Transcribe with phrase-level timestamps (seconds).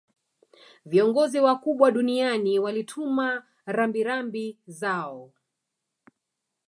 [0.85, 5.31] Viongozi wakubwa duniani walituma rambirambi zao